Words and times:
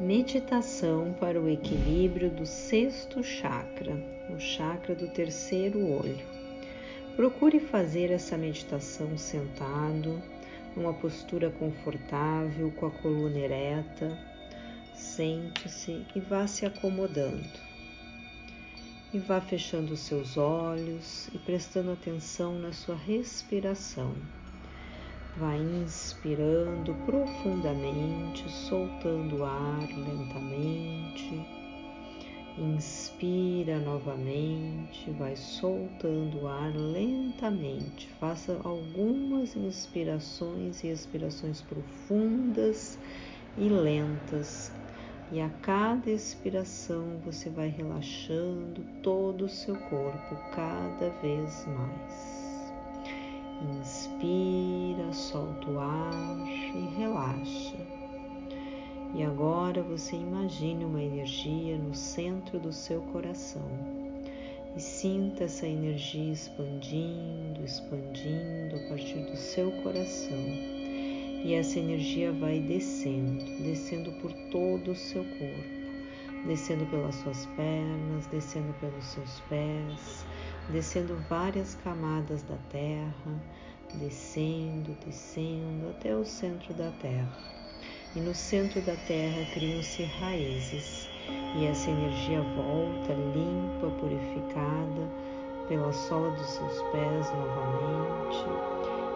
Meditação 0.00 1.12
para 1.18 1.40
o 1.40 1.48
equilíbrio 1.48 2.30
do 2.30 2.46
sexto 2.46 3.20
chakra, 3.20 3.96
o 4.30 4.38
chakra 4.38 4.94
do 4.94 5.08
terceiro 5.08 5.84
olho. 5.90 6.24
Procure 7.16 7.58
fazer 7.58 8.12
essa 8.12 8.38
meditação 8.38 9.18
sentado, 9.18 10.22
numa 10.76 10.94
postura 10.94 11.50
confortável, 11.50 12.70
com 12.76 12.86
a 12.86 12.90
coluna 12.92 13.40
ereta. 13.40 14.16
Sente-se 14.94 16.06
e 16.14 16.20
vá 16.20 16.46
se 16.46 16.64
acomodando. 16.64 17.58
E 19.12 19.18
vá 19.18 19.40
fechando 19.40 19.94
os 19.94 20.00
seus 20.00 20.36
olhos 20.36 21.28
e 21.34 21.38
prestando 21.38 21.90
atenção 21.90 22.56
na 22.56 22.72
sua 22.72 22.94
respiração. 22.94 24.14
Vá 25.38 25.56
inspirando 25.56 26.96
profundamente, 27.06 28.50
soltando 28.50 29.36
o 29.36 29.44
ar 29.44 29.86
lentamente. 29.88 31.40
Inspira 32.58 33.78
novamente, 33.78 35.12
vai 35.12 35.36
soltando 35.36 36.40
o 36.40 36.48
ar 36.48 36.74
lentamente. 36.74 38.08
Faça 38.18 38.60
algumas 38.64 39.54
inspirações 39.54 40.82
e 40.82 40.88
expirações 40.88 41.62
profundas 41.62 42.98
e 43.56 43.68
lentas. 43.68 44.72
E 45.30 45.40
a 45.40 45.50
cada 45.62 46.10
expiração 46.10 47.20
você 47.24 47.48
vai 47.48 47.68
relaxando 47.68 48.82
todo 49.04 49.44
o 49.44 49.48
seu 49.48 49.76
corpo 49.76 50.34
cada 50.52 51.10
vez 51.22 51.64
mais. 51.66 52.37
Inspira, 53.60 55.12
solta 55.12 55.70
o 55.70 55.80
ar 55.80 56.36
e 56.74 56.96
relaxa. 56.96 57.76
E 59.14 59.22
agora 59.22 59.82
você 59.82 60.16
imagine 60.16 60.84
uma 60.84 61.02
energia 61.02 61.76
no 61.76 61.94
centro 61.94 62.60
do 62.60 62.72
seu 62.72 63.00
coração 63.00 63.68
e 64.76 64.80
sinta 64.80 65.44
essa 65.44 65.66
energia 65.66 66.32
expandindo, 66.32 67.64
expandindo 67.64 68.76
a 68.76 68.88
partir 68.88 69.18
do 69.28 69.36
seu 69.36 69.72
coração. 69.82 70.38
E 71.44 71.52
essa 71.52 71.80
energia 71.80 72.32
vai 72.32 72.60
descendo, 72.60 73.44
descendo 73.62 74.12
por 74.20 74.32
todo 74.50 74.92
o 74.92 74.96
seu 74.96 75.24
corpo, 75.24 76.46
descendo 76.46 76.86
pelas 76.86 77.16
suas 77.16 77.46
pernas, 77.56 78.26
descendo 78.26 78.72
pelos 78.74 79.04
seus 79.04 79.40
pés, 79.48 80.26
descendo 80.70 81.16
várias 81.28 81.74
camadas 81.76 82.42
da 82.42 82.56
terra, 82.70 83.42
descendo, 83.94 84.94
descendo 85.04 85.90
até 85.90 86.14
o 86.14 86.24
centro 86.24 86.74
da 86.74 86.90
terra. 87.00 87.28
E 88.14 88.20
no 88.20 88.34
centro 88.34 88.80
da 88.82 88.96
terra 89.06 89.46
criam-se 89.54 90.02
raízes, 90.20 91.08
e 91.56 91.64
essa 91.64 91.90
energia 91.90 92.42
volta 92.42 93.12
limpa, 93.14 93.88
purificada 93.98 95.08
pela 95.68 95.92
sola 95.92 96.30
dos 96.30 96.46
seus 96.46 96.82
pés 96.90 97.30
novamente 97.30 98.44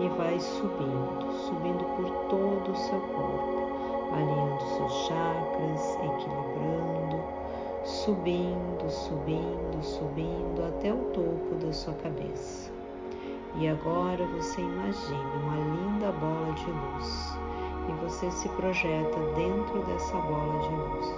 e 0.00 0.08
vai 0.16 0.38
subindo, 0.40 1.32
subindo 1.46 1.84
por 1.96 2.10
todo 2.28 2.72
o 2.72 2.76
seu 2.76 3.00
corpo, 3.00 4.12
alinhando 4.12 4.60
seus 4.76 4.92
chakras, 5.06 5.94
equilibrando 5.96 7.43
subindo, 7.84 8.88
subindo, 8.88 9.82
subindo 9.82 10.62
até 10.66 10.92
o 10.92 11.04
topo 11.12 11.54
da 11.62 11.72
sua 11.72 11.92
cabeça. 11.94 12.72
E 13.56 13.68
agora 13.68 14.26
você 14.26 14.60
imagine 14.60 15.20
uma 15.42 15.56
linda 15.56 16.10
bola 16.12 16.52
de 16.54 16.66
luz 16.70 17.38
e 17.88 17.92
você 18.04 18.30
se 18.30 18.48
projeta 18.50 19.20
dentro 19.36 19.82
dessa 19.84 20.16
bola 20.16 20.58
de 20.60 20.74
luz 20.74 21.14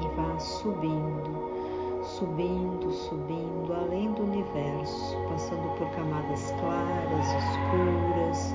e 0.00 0.16
vá 0.16 0.38
subindo, 0.38 2.02
subindo, 2.02 2.90
subindo 2.90 3.74
além 3.74 4.10
do 4.12 4.22
universo, 4.22 5.16
passando 5.28 5.76
por 5.76 5.88
camadas 5.90 6.50
claras, 6.58 7.26
escuras, 7.28 8.54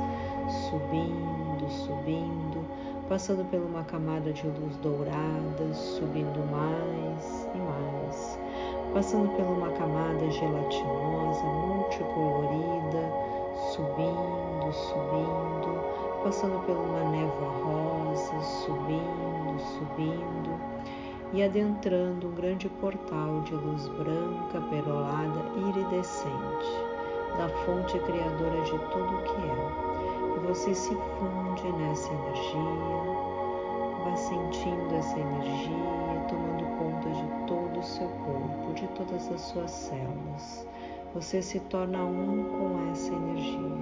subindo, 0.70 1.70
subindo 1.70 2.88
passando 3.08 3.50
por 3.50 3.60
uma 3.60 3.84
camada 3.84 4.34
de 4.34 4.46
luz 4.46 4.76
dourada, 4.78 5.74
subindo 5.74 6.40
mais, 6.52 6.57
passando 8.98 9.30
por 9.36 9.46
uma 9.46 9.70
camada 9.74 10.28
gelatinosa, 10.32 11.44
multicolorida, 11.44 13.14
subindo, 13.72 14.74
subindo, 14.74 16.24
passando 16.24 16.66
por 16.66 16.76
uma 16.76 17.12
névoa 17.12 18.10
rosa, 18.10 18.42
subindo, 18.42 19.60
subindo. 19.60 20.60
E 21.32 21.44
adentrando 21.44 22.28
um 22.28 22.32
grande 22.32 22.68
portal 22.70 23.42
de 23.42 23.54
luz 23.54 23.88
branca, 23.90 24.62
perolada, 24.68 25.46
iridescente, 25.70 26.82
da 27.38 27.48
fonte 27.50 28.00
criadora 28.00 28.62
de 28.64 28.72
tudo 28.72 29.16
o 29.16 29.22
que 29.22 29.42
é. 29.46 30.48
Você 30.48 30.74
se 30.74 30.96
funde 30.96 31.72
nessa 31.74 32.12
energia, 32.12 33.47
vá 34.08 34.16
sentindo 34.16 34.96
essa 34.96 35.20
energia, 35.20 36.26
tomando 36.30 36.66
conta 36.78 37.10
de 37.10 37.48
todo 37.48 37.80
o 37.80 37.84
seu 37.84 38.08
corpo, 38.08 38.74
de 38.74 38.88
todas 38.90 39.32
as 39.32 39.42
suas 39.42 39.72
células. 39.72 40.68
Você 41.14 41.42
se 41.42 41.60
torna 41.62 42.04
um 42.04 42.44
com 42.44 42.92
essa 42.92 43.14
energia 43.14 43.78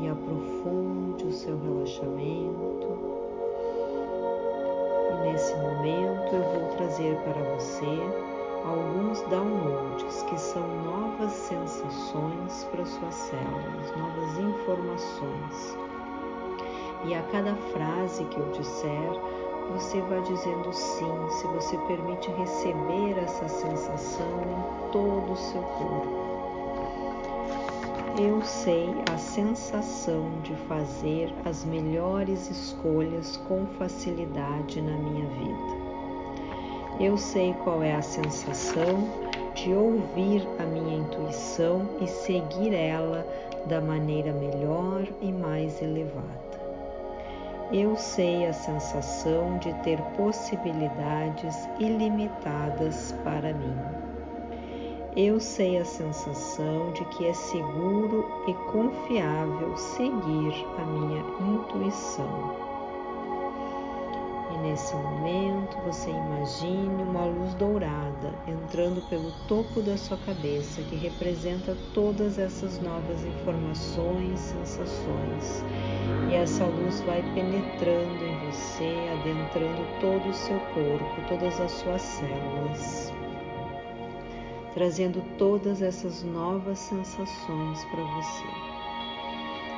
e 0.00 0.08
aprofunde 0.08 1.24
o 1.24 1.32
seu 1.32 1.58
relaxamento. 1.58 2.98
E 5.10 5.30
nesse 5.30 5.54
momento 5.56 6.34
eu 6.34 6.60
vou 6.60 6.76
trazer 6.76 7.16
para 7.18 7.40
você 7.54 7.86
alguns 8.66 9.20
downloads, 9.22 10.22
que 10.24 10.38
são 10.38 10.66
novas 10.84 11.32
sensações 11.32 12.64
para 12.70 12.84
suas 12.84 13.14
células, 13.14 13.96
novas 13.96 14.38
informações. 14.38 15.83
E 17.06 17.14
a 17.14 17.22
cada 17.24 17.54
frase 17.54 18.24
que 18.24 18.38
eu 18.38 18.50
disser, 18.52 19.10
você 19.72 20.00
vai 20.02 20.20
dizendo 20.22 20.72
sim, 20.72 21.30
se 21.30 21.46
você 21.48 21.76
permite 21.86 22.30
receber 22.32 23.18
essa 23.18 23.48
sensação 23.48 24.26
em 24.42 24.90
todo 24.90 25.32
o 25.32 25.36
seu 25.36 25.62
corpo. 25.62 26.24
Eu 28.16 28.42
sei 28.42 28.88
a 29.12 29.18
sensação 29.18 30.30
de 30.42 30.54
fazer 30.68 31.34
as 31.44 31.64
melhores 31.64 32.48
escolhas 32.48 33.36
com 33.48 33.66
facilidade 33.78 34.80
na 34.80 34.96
minha 34.96 35.26
vida. 35.26 35.84
Eu 37.00 37.18
sei 37.18 37.54
qual 37.64 37.82
é 37.82 37.94
a 37.94 38.02
sensação 38.02 39.08
de 39.54 39.72
ouvir 39.74 40.46
a 40.60 40.62
minha 40.64 40.98
intuição 40.98 41.88
e 42.00 42.06
seguir 42.06 42.72
ela 42.72 43.26
da 43.66 43.80
maneira 43.80 44.32
melhor 44.32 45.02
e 45.20 45.32
mais 45.32 45.82
elevada. 45.82 46.43
Eu 47.76 47.96
sei 47.96 48.46
a 48.46 48.52
sensação 48.52 49.58
de 49.58 49.74
ter 49.82 50.00
possibilidades 50.16 51.68
ilimitadas 51.80 53.10
para 53.24 53.52
mim. 53.52 53.76
Eu 55.16 55.40
sei 55.40 55.78
a 55.78 55.84
sensação 55.84 56.92
de 56.92 57.04
que 57.06 57.26
é 57.26 57.32
seguro 57.32 58.24
e 58.46 58.54
confiável 58.70 59.76
seguir 59.76 60.54
a 60.78 60.84
minha 60.84 61.20
intuição. 61.40 62.73
Nesse 64.64 64.96
momento 64.96 65.76
você 65.84 66.08
imagine 66.08 67.02
uma 67.02 67.26
luz 67.26 67.52
dourada 67.52 68.34
entrando 68.48 69.02
pelo 69.10 69.30
topo 69.46 69.82
da 69.82 69.94
sua 69.98 70.16
cabeça 70.16 70.80
que 70.84 70.96
representa 70.96 71.76
todas 71.92 72.38
essas 72.38 72.80
novas 72.80 73.22
informações, 73.26 74.40
sensações. 74.40 75.62
E 76.30 76.34
essa 76.34 76.64
luz 76.64 77.02
vai 77.02 77.22
penetrando 77.34 78.24
em 78.24 78.46
você, 78.46 78.96
adentrando 79.20 79.82
todo 80.00 80.30
o 80.30 80.32
seu 80.32 80.58
corpo, 80.58 81.28
todas 81.28 81.60
as 81.60 81.70
suas 81.70 82.00
células, 82.00 83.12
trazendo 84.72 85.22
todas 85.36 85.82
essas 85.82 86.24
novas 86.24 86.78
sensações 86.78 87.84
para 87.84 88.02
você. 88.02 88.46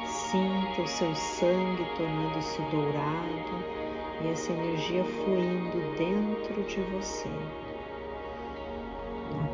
Sinta 0.05 0.82
o 0.82 0.87
seu 0.87 1.12
sangue 1.17 1.85
tornando-se 1.97 2.62
dourado 2.71 3.86
e 4.23 4.29
essa 4.29 4.53
energia 4.53 5.05
fluindo 5.05 5.97
dentro 5.97 6.63
de 6.65 6.81
você. 6.93 7.29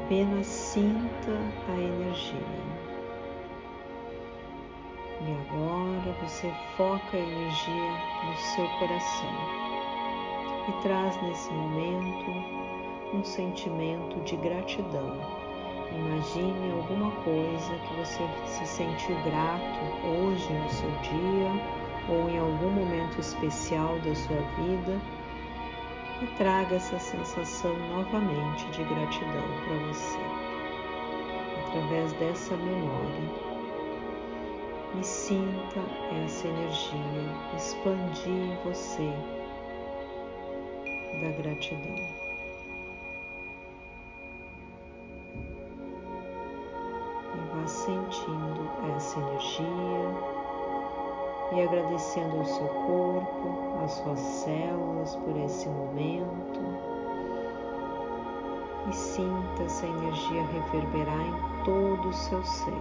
Apenas 0.05 0.47
sinta 0.47 1.33
a 1.69 1.73
energia. 1.73 2.83
E 5.21 5.55
agora 5.55 6.17
você 6.21 6.53
foca 6.77 7.17
a 7.17 7.21
energia 7.21 7.93
no 8.27 8.37
seu 8.37 8.69
coração 8.79 9.63
e 10.69 10.83
traz 10.83 11.21
nesse 11.23 11.53
momento 11.53 12.31
um 13.15 13.25
sentimento 13.25 14.21
de 14.23 14.37
gratidão. 14.37 15.17
Imagine 15.95 16.73
alguma 16.73 17.11
coisa 17.23 17.75
que 17.87 17.95
você 17.95 18.27
se 18.47 18.67
sentiu 18.67 19.15
grato 19.23 19.81
hoje 20.07 20.53
no 20.53 20.71
seu 20.71 20.91
dia 21.03 21.82
ou 22.09 22.29
em 22.29 22.39
algum 22.39 22.71
momento 22.71 23.21
especial 23.21 23.99
da 24.01 24.15
sua 24.15 24.41
vida 24.57 25.01
e 26.23 26.27
traga 26.37 26.77
essa 26.77 26.99
sensação 26.99 27.77
novamente 27.89 28.65
de 28.71 28.85
gratidão 28.85 29.43
para 29.65 29.77
você, 29.89 30.19
através 31.67 32.13
dessa 32.15 32.57
memória. 32.57 33.53
E 35.01 35.05
sinta 35.05 35.81
essa 36.25 36.47
energia 36.47 36.99
expandir 37.57 38.29
em 38.29 38.57
você 38.65 39.11
da 41.21 41.31
gratidão. 41.43 41.97
E 47.35 47.57
vá 47.57 47.67
sentindo 47.67 48.71
essa 48.95 49.19
energia 49.19 50.22
e 51.55 51.63
agradecendo 51.63 52.39
ao 52.39 52.45
seu 52.45 52.67
corpo, 52.67 53.85
às 53.85 53.93
suas 53.93 54.19
células 54.19 55.15
por 55.17 55.37
esse 55.37 55.69
momento. 55.69 56.61
E 58.89 58.93
sinta 58.93 59.63
essa 59.65 59.87
energia 59.87 60.43
reverberar 60.45 61.21
em 61.21 61.65
todo 61.65 62.09
o 62.09 62.13
seu 62.13 62.43
ser. 62.43 62.73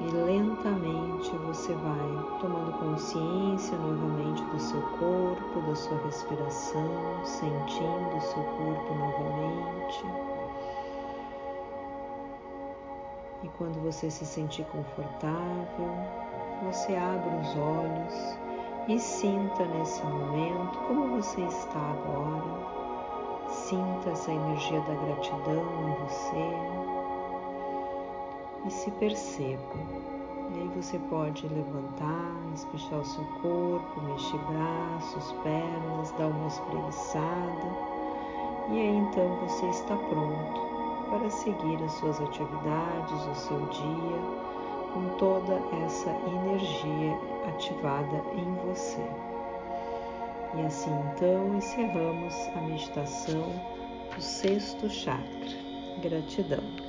E 0.00 0.10
lentamente 0.10 1.36
você 1.46 1.74
vai 1.74 2.38
tomando 2.40 2.72
consciência 2.78 3.76
novamente 3.78 4.42
do 4.44 4.58
seu 4.58 4.80
corpo, 4.80 5.60
da 5.66 5.74
sua 5.74 5.98
respiração, 6.04 7.24
sentindo 7.24 8.16
o 8.16 8.20
seu 8.20 8.42
corpo 8.42 8.77
quando 13.58 13.82
você 13.82 14.08
se 14.08 14.24
sentir 14.24 14.64
confortável, 14.66 15.90
você 16.62 16.94
abre 16.94 17.36
os 17.40 17.56
olhos 17.56 18.38
e 18.86 18.98
sinta 18.98 19.64
nesse 19.66 20.02
momento 20.04 20.78
como 20.86 21.20
você 21.20 21.42
está 21.42 21.80
agora. 21.80 22.78
Sinta 23.48 24.10
essa 24.10 24.30
energia 24.30 24.80
da 24.82 24.94
gratidão 24.94 25.64
em 25.82 26.04
você 26.04 26.46
e 28.66 28.70
se 28.70 28.90
perceba. 28.92 29.74
E 30.54 30.60
aí 30.60 30.70
você 30.76 30.98
pode 31.10 31.46
levantar, 31.48 32.32
espichar 32.54 33.00
o 33.00 33.04
seu 33.04 33.24
corpo, 33.42 34.00
mexer 34.02 34.38
braços, 34.38 35.32
pernas, 35.42 36.12
dar 36.12 36.28
uma 36.28 36.46
espreguiçada. 36.46 37.98
E 38.70 38.78
aí 38.78 38.96
então 38.96 39.36
você 39.40 39.66
está 39.66 39.96
pronto 39.96 40.67
para 41.10 41.30
seguir 41.30 41.82
as 41.84 41.92
suas 41.92 42.20
atividades, 42.20 43.26
o 43.26 43.34
seu 43.34 43.60
dia, 43.66 44.48
com 44.92 45.08
toda 45.18 45.54
essa 45.84 46.10
energia 46.10 47.18
ativada 47.48 48.22
em 48.34 48.54
você. 48.66 49.06
E 50.56 50.62
assim 50.62 50.90
então 51.12 51.56
encerramos 51.56 52.34
a 52.56 52.60
meditação 52.62 53.44
do 54.14 54.20
sexto 54.20 54.88
chakra. 54.88 55.68
Gratidão. 56.00 56.87